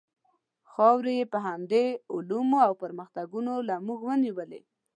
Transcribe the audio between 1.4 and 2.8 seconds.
همدې علومو او